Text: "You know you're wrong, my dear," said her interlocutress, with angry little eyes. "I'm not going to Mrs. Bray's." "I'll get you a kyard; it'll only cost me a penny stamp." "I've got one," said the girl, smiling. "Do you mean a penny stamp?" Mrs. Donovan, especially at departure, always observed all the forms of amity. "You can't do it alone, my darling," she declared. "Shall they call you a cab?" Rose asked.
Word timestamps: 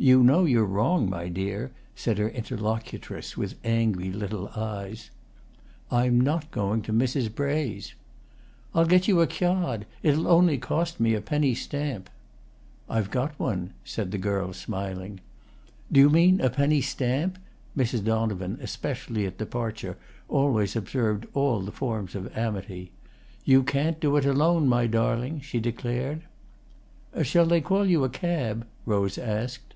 "You 0.00 0.22
know 0.22 0.44
you're 0.44 0.64
wrong, 0.64 1.10
my 1.10 1.26
dear," 1.28 1.72
said 1.96 2.18
her 2.18 2.30
interlocutress, 2.30 3.36
with 3.36 3.56
angry 3.64 4.12
little 4.12 4.46
eyes. 4.50 5.10
"I'm 5.90 6.20
not 6.20 6.52
going 6.52 6.82
to 6.82 6.92
Mrs. 6.92 7.34
Bray's." 7.34 7.94
"I'll 8.76 8.84
get 8.86 9.08
you 9.08 9.20
a 9.20 9.26
kyard; 9.26 9.86
it'll 10.04 10.28
only 10.28 10.56
cost 10.56 11.00
me 11.00 11.14
a 11.14 11.20
penny 11.20 11.52
stamp." 11.52 12.10
"I've 12.88 13.10
got 13.10 13.36
one," 13.40 13.72
said 13.84 14.12
the 14.12 14.18
girl, 14.22 14.52
smiling. 14.52 15.18
"Do 15.90 15.98
you 15.98 16.10
mean 16.10 16.40
a 16.40 16.48
penny 16.48 16.80
stamp?" 16.80 17.36
Mrs. 17.76 18.04
Donovan, 18.04 18.56
especially 18.62 19.26
at 19.26 19.38
departure, 19.38 19.96
always 20.28 20.76
observed 20.76 21.26
all 21.34 21.60
the 21.60 21.72
forms 21.72 22.14
of 22.14 22.30
amity. 22.38 22.92
"You 23.44 23.64
can't 23.64 23.98
do 23.98 24.16
it 24.16 24.24
alone, 24.24 24.68
my 24.68 24.86
darling," 24.86 25.40
she 25.40 25.58
declared. 25.58 26.22
"Shall 27.24 27.46
they 27.46 27.60
call 27.60 27.84
you 27.84 28.04
a 28.04 28.08
cab?" 28.08 28.64
Rose 28.86 29.18
asked. 29.18 29.74